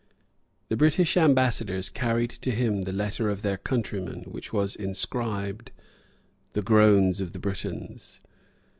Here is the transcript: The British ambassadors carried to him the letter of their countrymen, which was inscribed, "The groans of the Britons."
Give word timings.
The 0.69 0.75
British 0.75 1.15
ambassadors 1.15 1.87
carried 1.91 2.31
to 2.31 2.49
him 2.49 2.81
the 2.81 2.91
letter 2.91 3.29
of 3.29 3.43
their 3.43 3.57
countrymen, 3.57 4.23
which 4.23 4.51
was 4.51 4.75
inscribed, 4.75 5.69
"The 6.53 6.63
groans 6.63 7.21
of 7.21 7.33
the 7.33 7.39
Britons." 7.39 8.19